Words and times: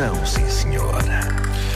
emoção, 0.00 0.24
sim 0.26 0.48
senhor. 0.48 0.94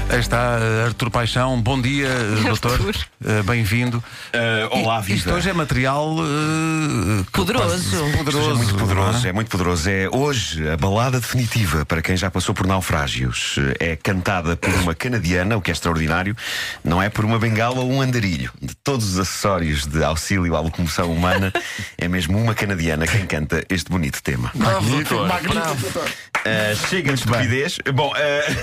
Aí 0.09 0.20
está 0.20 0.59
Artur 0.86 1.11
Paixão, 1.11 1.61
bom 1.61 1.80
dia, 1.80 2.09
doutor. 2.46 2.79
Uh, 2.80 3.43
Bem-vindo. 3.45 3.98
Uh, 3.98 4.79
olá, 4.79 4.98
I- 5.07 5.14
Isto 5.14 5.25
viva. 5.27 5.36
hoje 5.36 5.50
é 5.50 5.52
material 5.52 6.14
uh, 6.14 7.25
Poderoso. 7.32 7.96
poderoso. 8.16 8.39
Hoje 8.39 8.50
é 8.50 8.54
muito 8.54 8.75
poderoso, 8.76 9.26
é? 9.26 9.30
é 9.30 9.32
muito 9.32 9.50
poderoso. 9.50 9.90
É 9.90 10.08
hoje 10.11 10.68
a 10.71 10.76
balada 10.76 11.18
definitiva 11.21 11.84
para 11.86 12.00
quem 12.02 12.16
já 12.16 12.30
passou 12.30 12.54
por 12.54 12.66
naufrágios. 12.66 13.57
É 13.80 13.96
cantada 13.96 14.57
por 14.57 14.72
uma 14.75 14.94
canadiana, 14.94 15.57
o 15.57 15.63
que 15.63 15.71
é 15.71 15.72
extraordinário. 15.72 16.36
Não 16.85 17.02
é 17.02 17.08
por 17.08 17.25
uma 17.25 17.38
bengala 17.38 17.80
ou 17.80 17.91
um 17.91 18.00
andarilho. 18.00 18.50
De 18.61 18.75
todos 18.77 19.14
os 19.14 19.18
acessórios 19.18 19.86
de 19.86 20.02
auxílio 20.04 20.54
à 20.54 20.61
locomoção 20.61 21.11
humana, 21.13 21.52
é 21.99 22.07
mesmo 22.08 22.38
uma 22.38 22.54
canadiana 22.54 23.07
quem 23.07 23.27
canta 23.27 23.64
este 23.71 23.91
bonito 23.91 24.22
tema. 24.22 24.50
Magnífico, 24.54 25.27
magnífico. 25.27 26.00
Uh, 26.44 26.76
chega 26.89 27.12
de 27.12 27.21
estupidez. 27.21 27.79
Bom, 27.94 28.11
uh, 28.11 28.14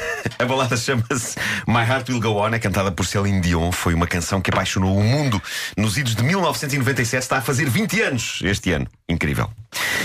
a 0.38 0.46
balada 0.46 0.78
chama-se 0.78 1.36
My 1.68 1.82
Heart 1.82 2.10
Will 2.10 2.22
Go 2.22 2.40
On, 2.40 2.54
é 2.54 2.60
cantada 2.60 2.92
por 2.92 3.06
Céline 3.06 3.42
Dion. 3.42 3.72
Foi 3.72 3.96
uma 3.96 4.06
canção 4.06 4.40
que 4.40 4.52
apaixonou 4.52 4.96
o 4.96 5.04
mundo 5.04 5.42
nos 5.76 5.98
idos 5.98 6.16
de 6.16 6.24
1997. 6.24 7.24
Está 7.24 7.38
a 7.38 7.42
fazer 7.42 7.68
20 7.68 8.02
anos 8.02 8.40
este 8.44 8.72
ano. 8.72 8.88
Incrível. 9.10 9.50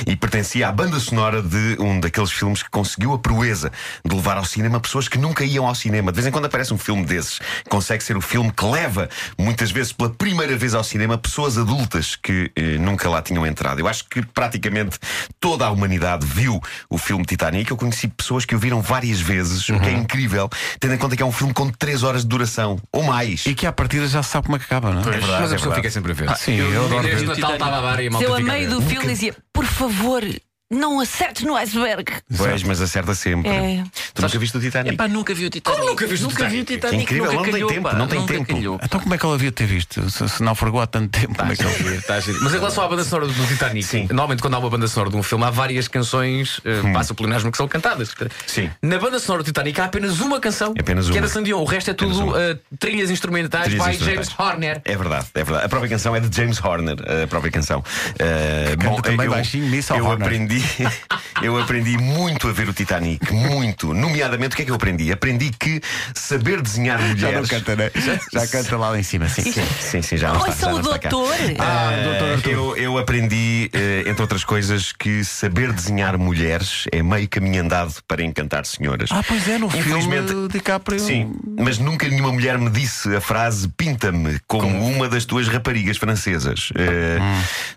E 0.06 0.16
pertencia 0.16 0.68
à 0.68 0.72
banda 0.72 0.98
sonora 1.00 1.42
de 1.42 1.76
um 1.80 2.00
daqueles 2.00 2.30
filmes 2.30 2.62
que 2.62 2.70
conseguiu 2.70 3.12
a 3.12 3.18
proeza 3.18 3.70
de 4.04 4.14
levar 4.14 4.36
ao 4.36 4.44
cinema 4.44 4.80
pessoas 4.80 5.08
que 5.08 5.18
nunca 5.18 5.44
iam 5.44 5.66
ao 5.66 5.74
cinema. 5.74 6.10
De 6.12 6.16
vez 6.16 6.26
em 6.26 6.30
quando 6.30 6.46
aparece 6.46 6.72
um 6.74 6.78
filme 6.78 7.04
desses. 7.04 7.38
Consegue 7.68 8.02
ser 8.02 8.16
o 8.16 8.20
filme 8.20 8.52
que 8.52 8.64
leva, 8.64 9.08
muitas 9.38 9.70
vezes 9.70 9.92
pela 9.92 10.10
primeira 10.10 10.56
vez 10.56 10.74
ao 10.74 10.82
cinema, 10.84 11.16
pessoas 11.18 11.56
adultas 11.58 12.16
que 12.16 12.50
eh, 12.56 12.78
nunca 12.78 13.08
lá 13.08 13.22
tinham 13.22 13.46
entrado. 13.46 13.78
Eu 13.80 13.88
acho 13.88 14.04
que 14.08 14.24
praticamente 14.26 14.98
toda 15.40 15.66
a 15.66 15.70
humanidade 15.70 16.26
viu 16.26 16.60
o 16.90 16.98
filme 16.98 17.24
Titanic. 17.24 17.70
Eu 17.70 17.76
conheci 17.76 18.08
pessoas 18.08 18.44
que 18.44 18.54
o 18.54 18.58
viram 18.58 18.80
várias 18.80 19.20
vezes, 19.20 19.68
o 19.68 19.78
que 19.80 19.88
é 19.88 19.92
incrível, 19.92 20.48
tendo 20.80 20.94
em 20.94 20.98
conta 20.98 21.16
que 21.16 21.22
é 21.22 21.26
um 21.26 21.32
filme 21.32 21.52
com 21.52 21.68
3 21.70 22.02
horas 22.02 22.22
de 22.22 22.28
duração 22.28 22.78
ou 22.92 23.02
mais. 23.02 23.44
E 23.46 23.54
que 23.54 23.66
à 23.66 23.72
partida 23.72 24.06
já 24.08 24.22
se 24.22 24.30
sabe 24.30 24.46
como 24.46 24.56
é 24.56 24.58
que 24.58 24.64
acaba, 24.66 24.92
não 24.92 25.00
é? 25.00 25.04
verdade, 25.04 25.22
Mas 25.26 25.32
a 25.32 25.36
é 25.36 25.40
pessoa 25.56 25.58
verdade. 25.58 25.76
fica 25.76 25.90
sempre 25.90 26.12
a 26.12 26.14
ver. 26.14 26.36
sim, 26.36 26.56
eu 26.56 26.84
adoro 26.86 27.06
Este 27.08 27.24
ver. 27.24 27.28
Natal 27.36 27.52
estava 27.54 27.76
a 27.76 27.80
dar 27.80 28.02
e 28.02 28.06
a 28.08 28.10
malta 28.10 28.26
Eu, 28.26 28.34
a 28.34 28.40
meio 28.40 28.70
do 28.70 28.80
filme, 28.82 29.06
dizia: 29.08 29.34
Por 29.56 29.64
favor, 29.64 30.22
não 30.70 30.98
acertes 31.00 31.44
no 31.44 31.54
iceberg. 31.56 32.12
Pois, 32.36 32.62
mas 32.62 32.80
acerta 32.80 33.14
sempre. 33.14 33.48
É. 33.50 33.84
Tu 34.14 34.22
nunca 34.22 34.38
viste 34.38 34.56
o 34.56 34.60
Titanic? 34.60 34.94
Epá, 34.94 35.06
nunca 35.08 35.34
vi 35.34 35.46
o 35.46 35.50
Titanic. 35.50 35.78
Como 35.78 35.90
nunca 35.90 36.06
viste 36.06 36.24
o 36.24 36.28
Nunca 36.28 36.48
vi 36.48 36.60
o 36.60 36.64
Titanic? 36.64 36.76
Titanic. 36.76 37.02
Incrível, 37.04 37.32
nunca 37.32 37.36
não 37.36 37.42
tem 37.44 37.52
calhou, 37.52 37.68
tempo, 37.70 37.82
pá, 37.82 37.92
não 37.94 38.06
tem 38.08 38.18
nunca 38.20 38.34
tempo. 38.34 38.54
calhou. 38.54 38.80
Então 38.82 39.00
como 39.00 39.14
é 39.14 39.18
que 39.18 39.24
ela 39.24 39.34
havia 39.34 39.50
de 39.50 39.54
ter 39.54 39.66
visto? 39.66 40.10
Se, 40.10 40.28
se 40.28 40.42
naufragou 40.42 40.80
há 40.80 40.86
tanto 40.86 41.08
tempo, 41.20 41.34
como 41.36 41.52
é 41.52 41.56
que 41.56 41.62
ela 41.62 41.70
Está 41.70 41.84
a 41.84 41.88
giro, 41.88 42.00
está 42.00 42.14
a 42.14 42.20
giro. 42.20 42.38
Mas 42.42 42.52
em 42.54 42.56
relação 42.58 42.84
à 42.84 42.88
banda 42.88 43.04
sonora 43.04 43.26
do 43.28 43.46
Titanic, 43.46 43.86
Sim. 43.86 44.06
normalmente 44.08 44.40
quando 44.42 44.54
há 44.54 44.58
uma 44.58 44.70
banda 44.70 44.88
sonora 44.88 45.10
de 45.10 45.16
um 45.16 45.22
filme, 45.22 45.44
há 45.44 45.50
várias 45.50 45.86
canções, 45.88 46.58
uh, 46.58 46.92
passa 46.92 47.14
pelo 47.14 47.28
mesmo 47.28 47.50
que 47.50 47.56
são 47.56 47.68
cantadas. 47.68 48.12
Sim. 48.46 48.70
Na 48.82 48.98
banda 48.98 49.18
sonora 49.20 49.42
do 49.44 49.46
Titanic 49.46 49.80
há 49.80 49.84
apenas 49.84 50.18
uma 50.20 50.40
canção, 50.40 50.74
Apenas 50.78 51.06
que 51.08 51.12
é 51.16 51.20
uma. 51.20 51.26
da 51.28 51.32
Sandy 51.32 51.46
Dion. 51.46 51.60
O 51.60 51.64
resto 51.64 51.90
é 51.90 51.94
tudo 51.94 52.18
uma. 52.18 52.36
uh, 52.36 52.58
trilhas 52.78 53.10
instrumentais 53.10 53.66
Trilhas 53.66 53.86
by 53.86 53.92
instrumentais. 53.92 54.28
James 54.28 54.40
Horner. 54.40 54.82
É 54.84 54.96
verdade, 54.96 55.26
é 55.34 55.44
verdade. 55.44 55.66
A 55.66 55.68
própria 55.68 55.88
canção 55.90 56.16
é 56.16 56.20
de 56.20 56.34
James 56.36 56.62
Horner, 56.62 56.96
a 57.22 57.26
própria 57.28 57.52
canção. 57.52 57.80
Uh, 57.80 58.76
canta 58.78 59.02
também 59.02 59.26
eu, 59.26 59.32
baixinho, 59.32 59.66
Miss 59.68 59.88
eu 59.90 60.04
Horner. 60.04 60.26
Aprendi, 60.60 60.96
eu 61.42 61.58
aprendi 61.60 61.98
muito 61.98 62.48
a 62.48 62.52
ver 62.52 62.68
o 62.68 62.72
Titanic, 62.72 63.32
muito. 63.32 63.92
Nomeadamente, 63.94 64.54
o 64.54 64.56
que 64.56 64.62
é 64.62 64.64
que 64.64 64.70
eu 64.70 64.74
aprendi? 64.76 65.12
Aprendi 65.12 65.50
que 65.58 65.80
saber 66.14 66.60
desenhar 66.62 66.98
mulheres. 67.00 67.20
Já 67.20 67.32
não 67.32 67.44
canta, 67.46 67.76
né? 67.76 67.90
Já 68.32 68.46
canta 68.46 68.76
lá 68.76 68.98
em 68.98 69.02
cima, 69.02 69.28
sim. 69.28 69.42
Sim, 69.42 69.64
sim, 69.80 70.02
sim, 70.02 70.16
já 70.16 70.32
não 70.32 70.40
Oi, 70.40 70.48
está, 70.50 70.52
já 70.52 70.58
sou 70.60 70.70
não 70.72 70.78
o 70.78 70.82
doutor. 70.82 71.34
Ah, 71.58 71.92
Eh, 71.92 72.36
doutor 72.36 72.50
eu, 72.52 72.76
eu 72.76 72.98
aprendi, 72.98 73.70
eh, 73.72 74.04
entre 74.06 74.22
outras 74.22 74.44
coisas, 74.44 74.92
que 74.92 75.24
saber 75.24 75.72
desenhar 75.72 76.18
mulheres 76.18 76.84
é 76.92 77.02
meio 77.02 77.28
caminho 77.28 77.62
andado 77.62 77.94
para 78.06 78.22
encantar 78.22 78.64
senhoras. 78.66 79.10
Ah, 79.12 79.22
pois 79.26 79.46
é, 79.48 79.58
no 79.58 79.66
Infelizmente- 79.66 80.28
filme 80.28 80.48
DiCaprio. 80.48 80.98
Sim, 81.00 81.32
mas 81.58 81.78
nunca 81.78 82.08
nenhuma 82.08 82.32
mulher 82.32 82.58
me 82.58 82.70
disse 82.70 83.14
a 83.14 83.20
frase 83.20 83.68
pinta-me 83.76 84.38
como, 84.46 84.66
uma 84.86 85.08
das 85.08 85.24
tuas 85.24 85.48
raparigas 85.48 85.96
francesas. 85.96 86.70
Eh, 86.74 87.18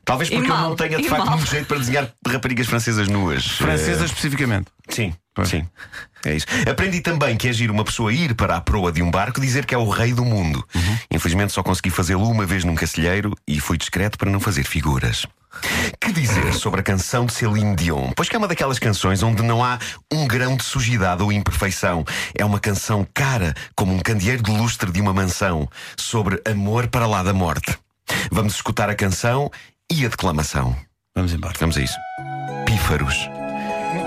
Talvez 0.06 0.30
E 0.30 0.36
porque 0.36 0.52
eu 0.52 0.58
não 0.58 0.76
tenha 0.76 0.98
de 0.98 1.08
facto 1.08 1.26
mal. 1.26 1.38
muito 1.38 1.50
jeito 1.50 1.66
para 1.68 1.78
desenhar 1.80 2.10
raparigas 2.28 2.68
francesas 2.70 3.08
nuas. 3.08 3.46
Francesa 3.46 4.06
especificamente. 4.06 4.68
Eh, 4.88 4.94
sim, 4.94 5.14
Pois. 5.34 5.50
sim. 5.50 5.68
É 6.26 6.36
isso. 6.36 6.46
Aprendi 6.70 7.00
também 7.02 7.38
que 7.38 7.48
é 7.48 7.54
giro 7.54 7.74
uma 7.74 7.86
pessoa 7.86 8.12
ir 8.14 8.34
para 8.36 8.56
a 8.58 8.62
proa 8.62 8.92
de 8.92 9.02
um 9.02 9.10
barco 9.10 9.40
dizer 9.40 9.66
que 9.66 9.74
é 9.74 9.78
o 9.78 9.88
rei 9.90 10.14
do 10.14 10.26
mundo. 10.26 10.66
Infelizmente 11.10 11.54
só 11.54 11.64
consegui 11.64 11.90
fazê-lo 11.90 12.30
uma 12.30 12.46
vez 12.46 12.64
num 12.66 12.76
cacilheiro 12.76 13.34
e 13.48 13.60
fui 13.60 13.78
discreto 13.78 14.18
para 14.18 14.30
não 14.30 14.40
fazer 14.40 14.64
figuras. 14.66 15.26
Que 16.00 16.12
dizer 16.12 16.54
sobre 16.54 16.82
a 16.82 16.84
canção 16.84 17.26
de 17.26 17.34
Celine 17.34 17.76
Dion? 17.76 18.12
Pois 18.16 18.28
que 18.30 18.36
é 18.36 18.38
uma 18.38 18.48
daquelas 18.48 18.78
canções 18.80 19.24
onde 19.24 19.42
não 19.42 19.64
há 19.64 19.80
um 20.14 20.28
grão 20.28 20.56
de 20.58 20.64
sujidade 20.64 21.24
ou 21.24 21.32
imperfeição. 21.32 22.06
É 22.38 22.44
uma 22.46 22.60
canção 22.60 23.08
cara 23.14 23.54
como 23.76 23.94
um 23.94 24.00
candeeiro 24.00 24.44
de 24.44 24.52
lustre 24.52 24.92
de 24.92 25.02
uma 25.02 25.14
mansão 25.14 25.68
sobre 25.98 26.42
amor 26.46 26.88
para 26.88 27.08
lá 27.08 27.24
da 27.24 27.34
morte. 27.34 27.78
Vamos 28.30 28.56
escutar 28.56 28.90
a 28.90 28.96
canção 28.96 29.50
e 29.92 30.06
a 30.06 30.10
declamação. 30.10 30.76
Vamos 31.16 31.34
embora. 31.34 31.54
Vamos 31.60 31.78
a 31.78 31.82
isso. 31.82 31.96
Pífaros. 32.66 33.30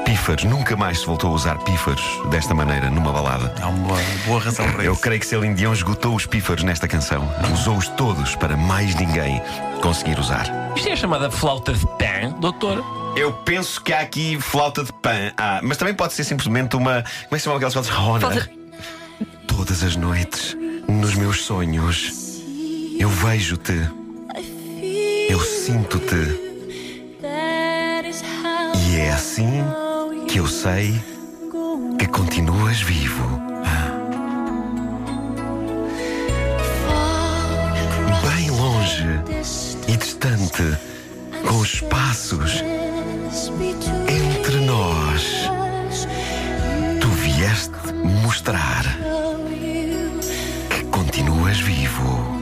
Pífaros. 0.04 0.44
Nunca 0.44 0.76
mais 0.76 1.00
se 1.00 1.06
voltou 1.06 1.30
a 1.30 1.34
usar 1.34 1.58
pífaros 1.58 2.02
desta 2.30 2.54
maneira 2.54 2.90
numa 2.90 3.12
balada. 3.12 3.52
Há 3.60 3.68
uma 3.68 3.96
boa, 4.26 4.40
razão 4.40 4.70
para 4.72 4.84
Eu 4.84 4.92
isso. 4.92 5.02
creio 5.02 5.20
que 5.20 5.26
Celine 5.26 5.54
Dion 5.54 5.72
esgotou 5.72 6.14
os 6.14 6.26
pífaros 6.26 6.62
nesta 6.62 6.86
canção. 6.86 7.28
Usou-os 7.52 7.88
todos 7.88 8.34
para 8.36 8.56
mais 8.56 8.94
ninguém 8.94 9.42
conseguir 9.82 10.18
usar. 10.18 10.46
Isto 10.76 10.88
é 10.88 10.96
chamada 10.96 11.30
flauta 11.30 11.72
de 11.72 11.84
pan, 11.98 12.30
doutor. 12.40 12.82
Eu 13.16 13.32
penso 13.32 13.82
que 13.82 13.92
há 13.92 14.00
aqui 14.00 14.40
flauta 14.40 14.84
de 14.84 14.92
pan. 14.92 15.32
Ah, 15.36 15.60
mas 15.62 15.76
também 15.76 15.94
pode 15.94 16.14
ser 16.14 16.24
simplesmente 16.24 16.76
uma. 16.76 17.02
Como 17.02 17.04
é 17.04 17.28
que 17.30 17.38
se 17.38 17.44
chama 17.44 17.56
aquelas 17.56 17.74
flautas? 17.74 17.90
Flauta- 18.32 18.50
Todas 19.46 19.82
as 19.82 19.96
noites, 19.96 20.56
nos 20.88 21.14
meus 21.14 21.42
sonhos, 21.42 22.10
eu 22.98 23.08
vejo-te, 23.10 23.86
eu 25.28 25.38
sinto-te. 25.40 26.51
E 28.92 28.97
é 28.97 29.10
assim 29.10 29.64
que 30.28 30.36
eu 30.38 30.47
sei 30.47 31.03
que 31.98 32.06
continuas 32.08 32.82
vivo. 32.82 33.41
Bem 38.22 38.50
longe 38.50 39.08
e 39.88 39.97
distante, 39.97 40.76
com 41.48 41.56
os 41.56 41.81
passos 41.81 42.62
entre 44.10 44.56
nós, 44.66 45.48
tu 47.00 47.08
vieste 47.08 47.94
mostrar 48.22 48.84
que 50.69 50.84
continuas 50.91 51.58
vivo. 51.60 52.41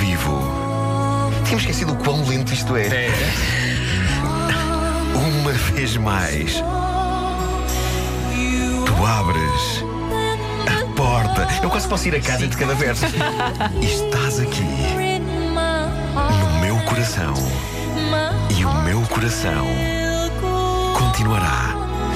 Vivo. 0.00 0.40
Tínhamos 1.44 1.62
esquecido 1.62 1.92
o 1.92 1.96
quão 1.96 2.26
lento 2.26 2.54
isto 2.54 2.74
é. 2.74 2.88
Uma 5.14 5.52
vez 5.52 5.96
mais, 5.98 6.64
tu 8.86 9.06
abres 9.06 9.84
a 10.66 10.94
porta. 10.96 11.46
Eu 11.62 11.68
quase 11.68 11.86
posso 11.86 12.08
ir 12.08 12.14
a 12.14 12.20
casa 12.20 12.46
de 12.46 12.56
cada 12.56 12.74
verso. 12.74 13.04
E 13.80 13.84
estás 13.84 14.40
aqui, 14.40 14.64
no 16.14 16.60
meu 16.60 16.76
coração. 16.84 17.34
E 18.58 18.64
o 18.64 18.72
meu 18.82 19.02
coração 19.02 19.66
continuará 20.96 21.74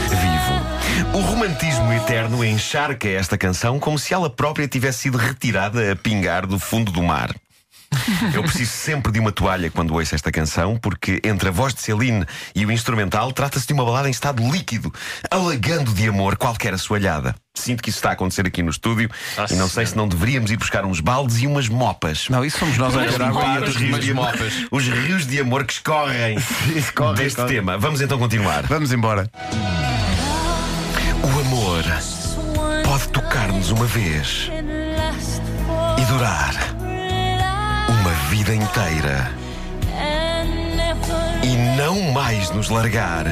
vivo. 0.09 1.19
O 1.19 1.21
romantismo 1.21 1.93
eterno 1.93 2.43
encharca 2.43 3.09
esta 3.09 3.37
canção 3.37 3.79
como 3.79 3.99
se 3.99 4.15
ela 4.15 4.31
própria 4.31 4.67
tivesse 4.67 5.01
sido 5.01 5.19
retirada 5.19 5.93
a 5.93 5.97
pingar 5.97 6.47
do 6.47 6.59
fundo 6.59 6.91
do 6.91 7.03
mar. 7.03 7.35
Eu 8.33 8.43
preciso 8.43 8.71
sempre 8.73 9.13
de 9.13 9.21
uma 9.21 9.33
toalha 9.33 9.71
quando 9.71 9.95
ouço 9.95 10.15
esta 10.15 10.31
canção, 10.31 10.77
porque 10.77 11.21
entre 11.25 11.49
a 11.49 11.53
voz 11.53 11.75
de 11.75 11.81
Celine 11.81 12.25
e 12.55 12.65
o 12.67 12.71
instrumental 12.73 13.33
trata-se 13.33 13.67
de 13.67 13.73
uma 13.73 13.85
balada 13.85 14.09
em 14.09 14.11
estado 14.11 14.43
líquido, 14.51 14.93
alagando 15.31 15.93
de 15.93 16.09
amor 16.09 16.37
qualquer 16.37 16.75
assoalhada. 16.75 17.35
Sinto 17.57 17.83
que 17.83 17.91
isso 17.91 17.99
está 17.99 18.11
a 18.11 18.13
acontecer 18.13 18.47
aqui 18.47 18.63
no 18.63 18.71
estúdio 18.71 19.09
e 19.49 19.55
não 19.55 19.69
sei 19.69 19.87
se 19.87 19.97
não 19.97 20.09
deveríamos 20.09 20.51
ir 20.51 20.57
buscar 20.57 20.85
uns 20.85 20.99
baldes 21.01 21.39
e 21.39 21.47
umas 21.47 21.69
mopas. 21.69 22.29
Não, 22.29 22.45
isso 22.45 22.59
somos 22.59 22.77
nós 22.77 22.97
a 22.97 23.05
e 23.05 23.09
outros 23.59 23.77
Os 23.77 23.81
rios, 23.81 24.01
de 24.05 24.11
amor, 24.11 24.25
mopas. 24.27 24.53
os 24.71 24.85
rios 24.89 25.27
de 25.27 25.41
amor 25.41 25.65
que 25.65 25.73
escorrem 25.75 26.37
Escorrem, 26.75 27.15
deste 27.15 27.29
escorrem. 27.39 27.55
tema. 27.57 27.79
Vamos 27.79 28.01
então 28.01 28.19
continuar. 28.19 28.65
Vamos 28.67 28.93
embora. 28.93 29.31
O 31.23 31.41
amor 31.41 31.85
pode 32.85 33.09
tocar-nos 33.09 33.71
uma 33.71 33.87
vez 33.87 34.51
e 35.99 36.05
durar 36.07 36.74
vida 38.45 38.55
inteira 38.57 39.33
e 41.43 41.57
não 41.79 42.13
mais 42.13 42.51
nos 42.51 42.69
largar 42.69 43.25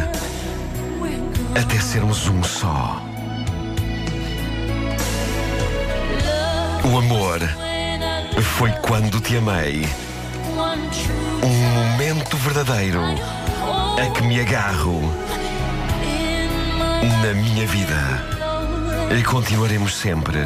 até 1.54 1.78
sermos 1.78 2.26
um 2.28 2.42
só. 2.42 3.02
O 6.90 6.96
amor 6.96 7.40
foi 8.40 8.70
quando 8.80 9.20
te 9.20 9.36
amei. 9.36 9.86
Um 11.42 11.74
momento 11.74 12.34
verdadeiro 12.38 13.02
a 13.02 14.10
que 14.12 14.22
me 14.22 14.40
agarro 14.40 15.12
na 17.22 17.34
minha 17.34 17.66
vida. 17.66 18.41
E 19.14 19.22
continuaremos 19.22 19.94
sempre 19.94 20.38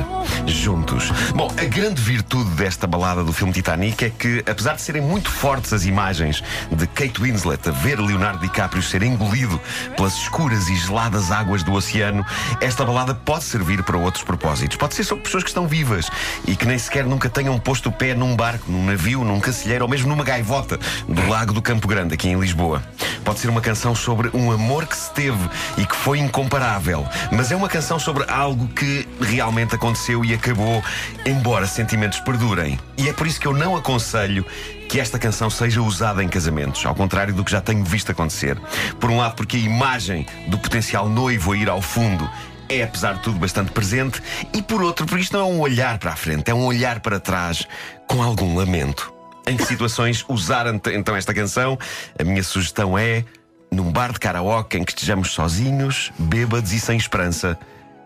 juntos. 0.45 1.13
Bom, 1.37 1.49
a 1.57 1.65
grande 1.65 2.03
virtude 2.03 2.51
desta 2.51 2.85
balada 2.85 3.23
do 3.23 3.33
filme 3.33 3.53
Titanic 3.53 4.05
é 4.05 4.11
que, 4.11 4.43
apesar 4.45 4.75
de 4.75 4.83
serem 4.83 5.01
muito 5.01 5.31
fortes 5.31 5.73
as 5.73 5.85
imagens 5.85 6.43
de 6.71 6.85
Kate 6.89 7.21
Winslet 7.21 7.69
a 7.69 7.73
ver 7.73 8.01
Leonardo 8.01 8.41
DiCaprio 8.41 8.83
ser 8.83 9.05
engolido 9.05 9.61
pelas 9.97 10.15
escuras 10.15 10.69
e 10.69 10.75
geladas 10.75 11.31
águas 11.31 11.63
do 11.63 11.73
oceano, 11.73 12.27
esta 12.61 12.85
balada 12.85 13.15
pode 13.15 13.45
servir 13.45 13.85
para 13.85 13.97
outros 13.97 14.25
propósitos. 14.25 14.77
Pode 14.77 14.97
ser 14.97 15.05
sobre 15.05 15.23
pessoas 15.23 15.45
que 15.45 15.51
estão 15.51 15.69
vivas 15.69 16.11
e 16.47 16.57
que 16.57 16.67
nem 16.67 16.79
sequer 16.79 17.05
nunca 17.05 17.29
tenham 17.29 17.59
posto 17.61 17.89
o 17.89 17.93
pé 17.93 18.15
num 18.15 18.35
barco, 18.35 18.71
num 18.71 18.85
navio, 18.85 19.23
num 19.23 19.39
cacilheiro 19.39 19.85
ou 19.85 19.91
mesmo 19.91 20.09
numa 20.09 20.25
gaivota 20.25 20.79
do 21.09 21.29
Lago 21.29 21.53
do 21.53 21.63
Campo 21.63 21.87
Grande, 21.87 22.15
aqui 22.15 22.29
em 22.29 22.39
Lisboa. 22.39 22.83
Pode 23.25 23.41
ser 23.41 23.49
uma 23.49 23.61
canção 23.61 23.95
sobre 23.95 24.31
um 24.33 24.53
amor 24.53 24.87
que 24.87 24.97
se 24.97 25.11
teve 25.11 25.51
e 25.77 25.85
que 25.85 25.97
foi 25.97 26.19
incomparável, 26.19 27.07
mas 27.33 27.51
é 27.51 27.57
uma 27.57 27.69
canção 27.69 27.99
sobre 27.99 28.25
algo 28.31 28.56
que 28.69 29.07
realmente 29.21 29.75
aconteceu 29.75 30.25
e 30.25 30.33
acabou, 30.33 30.83
embora 31.27 31.67
sentimentos 31.67 32.21
perdurem. 32.21 32.79
E 32.97 33.09
é 33.09 33.13
por 33.13 33.27
isso 33.27 33.39
que 33.41 33.47
eu 33.47 33.53
não 33.53 33.77
aconselho 33.77 34.45
que 34.89 34.99
esta 35.01 35.19
canção 35.19 35.51
seja 35.51 35.83
usada 35.83 36.23
em 36.23 36.29
casamentos, 36.29 36.87
ao 36.87 36.95
contrário 36.95 37.35
do 37.35 37.45
que 37.45 37.51
já 37.51 37.61
tenho 37.61 37.85
visto 37.85 38.11
acontecer. 38.13 38.59
Por 38.99 39.11
um 39.11 39.19
lado, 39.19 39.35
porque 39.35 39.57
a 39.57 39.61
imagem 39.61 40.27
do 40.49 40.59
potencial 40.59 41.09
noivo 41.09 41.53
a 41.53 41.57
ir 41.57 41.69
ao 41.69 41.83
fundo 41.83 42.29
é, 42.69 42.83
apesar 42.83 43.15
de 43.15 43.21
tudo, 43.23 43.39
bastante 43.39 43.71
presente, 43.71 44.21
e 44.53 44.61
por 44.61 44.83
outro, 44.83 45.07
porque 45.07 45.23
isto 45.23 45.37
não 45.37 45.41
é 45.41 45.45
um 45.53 45.61
olhar 45.61 45.99
para 45.99 46.13
a 46.13 46.17
frente, 46.17 46.51
é 46.51 46.55
um 46.55 46.65
olhar 46.65 46.99
para 46.99 47.21
trás 47.21 47.65
com 48.09 48.21
algum 48.23 48.57
lamento. 48.57 49.13
Em 49.47 49.57
que 49.57 49.65
situações 49.65 50.25
usar 50.29 50.67
ent- 50.67 50.89
então 50.89 51.15
esta 51.15 51.33
canção? 51.33 51.79
A 52.19 52.25
minha 52.25 52.43
sugestão 52.43 52.99
é 52.99 53.25
num 53.71 53.93
bar 53.93 54.13
de 54.13 54.19
karaoke 54.19 54.79
em 54.79 54.85
que 54.85 54.91
estejamos 54.91 55.31
sozinhos, 55.31 56.11
bêbados 56.19 56.73
e 56.73 56.81
sem 56.81 56.97
esperança, 56.97 57.57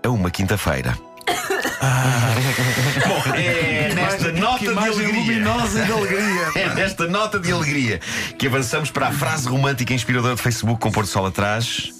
a 0.02 0.08
uma 0.08 0.30
quinta-feira. 0.30 0.96
Bom, 3.06 3.34
é 3.34 3.92
nesta 3.94 4.32
nota 4.32 4.58
de 4.58 4.68
alegria. 4.78 5.08
luminosa 5.08 5.84
de 5.84 5.92
alegria. 5.92 6.52
É 6.56 6.74
nesta 6.74 7.06
nota 7.06 7.38
de 7.38 7.52
alegria 7.52 8.00
que 8.38 8.46
avançamos 8.46 8.90
para 8.90 9.08
a 9.08 9.12
frase 9.12 9.48
romântica 9.48 9.94
inspiradora 9.94 10.34
de 10.34 10.42
Facebook 10.42 10.80
com 10.80 10.90
Porto 10.90 11.08
Sol 11.08 11.26
atrás, 11.26 11.90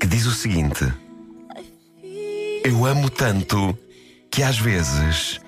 que 0.00 0.06
diz 0.06 0.26
o 0.26 0.32
seguinte: 0.32 0.86
Eu 2.64 2.84
amo 2.84 3.08
tanto 3.08 3.78
que 4.30 4.42
às 4.42 4.58
vezes 4.58 5.40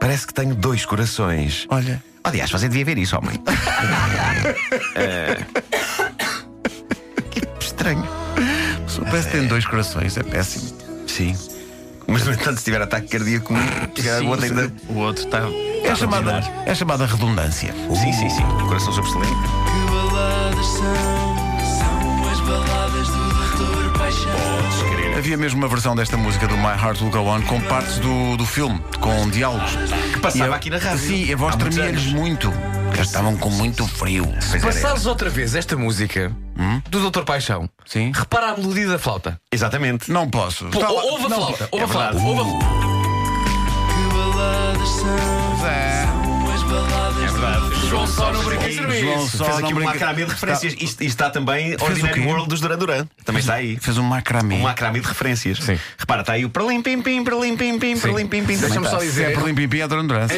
parece 0.00 0.26
que 0.26 0.34
tenho 0.34 0.54
dois 0.54 0.84
corações. 0.84 1.66
Olha, 1.70 2.02
Aliás, 2.24 2.50
você 2.50 2.68
devia 2.68 2.84
ver 2.84 2.98
isso, 2.98 3.16
homem. 3.16 3.36
que 7.30 7.64
estranho. 7.64 8.06
parece 9.10 9.26
que 9.28 9.38
tem 9.38 9.48
dois 9.48 9.66
corações, 9.66 10.16
é 10.16 10.22
péssimo. 10.22 10.81
Sim. 11.16 11.36
Mas, 12.06 12.24
no 12.24 12.32
entanto, 12.32 12.58
se 12.58 12.64
tiver 12.64 12.82
ataque 12.82 13.06
cardíaco, 13.08 13.54
o 13.54 14.26
outro 14.28 14.44
ainda. 14.44 14.72
O 14.88 14.98
outro 14.98 15.24
está. 15.24 15.40
É 15.84 15.94
chamada, 15.94 16.40
é 16.66 16.74
chamada 16.74 17.06
redundância. 17.06 17.72
Sim, 17.94 18.12
sim, 18.12 18.28
sim. 18.30 18.42
Coração 18.66 18.92
sobressalente. 18.92 19.30
Que 19.32 19.90
baladas 19.90 20.66
são? 20.66 20.94
São 21.78 22.28
as 22.30 22.40
baladas 22.40 23.06
do 23.08 23.56
Doutor 23.56 23.92
Paixão. 23.98 25.16
Havia 25.16 25.36
mesmo 25.36 25.58
uma 25.58 25.68
versão 25.68 25.94
desta 25.94 26.16
música 26.16 26.48
do 26.48 26.56
My 26.56 26.68
Heart 26.82 27.00
Will 27.02 27.10
Go 27.10 27.18
On 27.28 27.42
com 27.42 27.60
partes 27.62 27.98
do, 27.98 28.36
do 28.36 28.44
filme, 28.46 28.80
com 29.00 29.28
diálogos. 29.30 29.70
Que 30.12 30.18
passava 30.20 30.50
E 30.50 30.52
a- 30.52 30.56
aqui 30.56 30.70
na 30.70 30.78
rádio. 30.78 30.98
Sim, 30.98 31.32
a 31.32 31.36
voz 31.36 31.56
tremia-lhes 31.56 32.06
muito. 32.12 32.52
Eles 32.94 33.06
estavam 33.06 33.36
com 33.36 33.48
muito 33.50 33.86
frio. 33.86 34.26
Era. 34.52 34.60
Passares 34.60 35.06
outra 35.06 35.30
vez 35.30 35.54
esta 35.54 35.76
música 35.76 36.30
do 36.88 37.00
Doutor 37.00 37.24
Paixão, 37.24 37.68
Sim. 37.84 38.12
repara 38.14 38.50
a 38.52 38.56
melodia 38.56 38.88
da 38.88 38.98
flauta. 38.98 39.38
Exatamente. 39.50 40.10
Não 40.10 40.28
posso. 40.28 40.64
Pô, 40.66 40.78
Estava- 40.78 40.92
ouve 40.92 41.26
a 41.26 41.28
não 41.28 41.36
flauta, 41.38 41.68
ouve 41.70 41.84
a 41.84 41.88
é 41.88 41.90
flauta. 41.90 42.18
ouve 42.18 42.40
a- 42.40 42.44
Que 43.92 44.14
baladas 44.14 44.88
são? 44.88 45.66
É. 45.66 46.31
Baladas 46.72 47.78
do 47.78 47.86
João 47.88 48.06
só 48.06 48.32
João 48.32 48.60
serviço. 48.60 49.36
só 49.36 49.44
Fez 49.44 49.58
aqui 49.58 49.74
um 49.74 49.84
macramê 49.84 50.24
de 50.24 50.30
referências. 50.30 50.72
Isto, 50.72 50.84
isto 50.84 51.02
está 51.04 51.28
também 51.30 51.74
o 51.76 51.84
Ordinary? 51.84 52.20
World 52.22 52.48
dos 52.48 52.60
Duran 52.60 52.78
Duran. 52.78 53.06
Também 53.24 53.40
está 53.40 53.54
aí. 53.54 53.76
Fez 53.76 53.98
um 53.98 54.02
macramê. 54.02 54.54
Um 54.56 54.60
macramê 54.60 55.00
de 55.00 55.06
referências. 55.06 55.58
Sim. 55.58 55.78
Repara, 55.98 56.22
está 56.22 56.32
aí 56.32 56.44
o 56.44 56.50
perlim 56.50 56.80
pim 56.82 57.02
pim, 57.02 57.22
perlim 57.22 57.56
pim 57.56 57.78
pim, 57.78 57.98
perlim 57.98 58.26
pim 58.26 58.44
pim. 58.44 58.56
Deixa-me 58.56 58.88
só 58.88 58.98
Se 58.98 59.04
é 59.04 59.08
dizer. 59.08 59.34
por 59.34 59.46
limpim 59.46 59.78
é 59.80 59.86
Duran 59.88 60.06
Duran, 60.06 60.28
sim. 60.28 60.36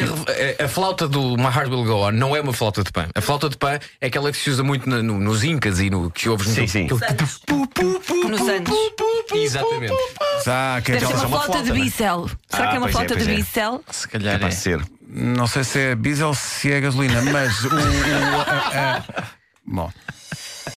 A, 0.59 0.63
a- 0.63 0.65
a 0.65 0.67
flauta 0.67 1.07
do 1.07 1.37
My 1.37 1.45
Heart 1.45 1.69
Will 1.69 1.85
Go 1.85 2.07
On 2.07 2.11
não 2.11 2.35
é 2.35 2.41
uma 2.41 2.53
flauta 2.53 2.83
de 2.83 2.91
pan. 2.91 3.07
A 3.15 3.21
flauta 3.21 3.47
de 3.49 3.57
pan 3.57 3.79
é 4.01 4.07
aquela 4.07 4.31
que 4.31 4.37
se 4.37 4.49
usa 4.49 4.63
muito 4.63 4.89
no- 4.89 5.01
nos 5.19 5.43
Incas 5.43 5.79
e 5.79 5.89
no 5.89 6.11
que 6.11 6.27
ouves 6.27 6.47
no 6.47 6.53
Sim, 6.55 6.67
sim. 6.67 6.87
Nos 6.87 7.01
anos. 8.41 8.69
Exatamente. 9.33 9.93
Ah, 10.47 10.81
que 10.83 10.91
é 10.91 10.95
Deve 10.95 11.05
ser 11.07 11.13
aquela- 11.13 11.27
uma 11.27 11.39
flauta 11.41 11.63
de 11.63 11.71
bicel. 11.71 12.29
Será 12.49 12.63
Ah, 12.65 12.67
que 12.69 12.75
é 12.75 12.79
uma 12.79 12.89
é, 12.89 12.91
flauta 12.91 13.15
de 13.15 13.23
é. 13.31 13.35
bicel? 13.35 13.83
Se 13.91 14.07
calhar 14.07 14.35
é. 14.35 14.39
Não 15.07 15.47
sei 15.47 15.63
se 15.63 15.79
é 15.79 15.95
diesel, 15.95 16.33
se 16.33 16.71
é 16.71 16.81
gasolina, 16.81 17.21
mas 17.21 17.63
o. 17.63 17.67
o- 17.69 18.41
a- 18.41 18.97
a- 18.97 19.23
Bom. 19.65 19.91